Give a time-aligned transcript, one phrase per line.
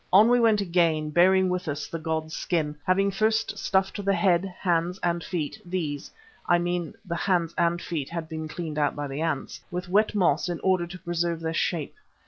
[0.11, 4.45] On we went again bearing with us the god's skin, having first stuffed the head,
[4.45, 6.09] hands and feet (these,
[6.47, 10.15] I mean the hands and feet, had been cleaned out by the ants) with wet
[10.15, 11.93] moss in order to preserve their shape.